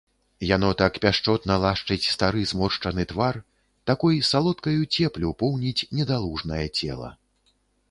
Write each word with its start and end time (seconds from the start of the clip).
Яно 0.51 0.69
так 0.81 0.95
пяшчотна 1.03 1.57
лашчыць 1.65 2.09
стары 2.13 2.41
зморшчаны 2.53 3.05
твар, 3.13 3.39
такой 3.91 4.19
салодкаю 4.33 4.81
цеплю 4.95 5.29
поўніць 5.45 5.87
недалужнае 6.01 6.67
цела. 6.77 7.15